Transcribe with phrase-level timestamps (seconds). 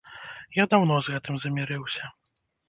[0.55, 2.11] Я даўно з гэтым замірыўся.